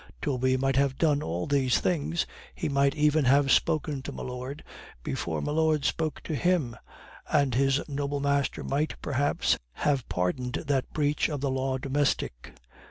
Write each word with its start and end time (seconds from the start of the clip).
Toby 0.19 0.57
might 0.57 0.77
have 0.77 0.97
done 0.97 1.21
all 1.21 1.45
these 1.45 1.79
things, 1.79 2.25
he 2.55 2.67
might 2.67 2.95
even 2.95 3.25
have 3.25 3.51
spoken 3.51 4.01
to 4.01 4.11
milord 4.11 4.63
before 5.03 5.43
milord 5.43 5.85
spoke 5.85 6.21
to 6.23 6.33
him, 6.33 6.75
and 7.31 7.53
his 7.53 7.87
noble 7.87 8.19
master 8.19 8.63
might, 8.63 8.95
perhaps, 9.03 9.59
have 9.73 10.09
pardoned 10.09 10.63
that 10.65 10.91
breach 10.91 11.29
of 11.29 11.39
the 11.41 11.51
law 11.51 11.77
domestic. 11.77 12.55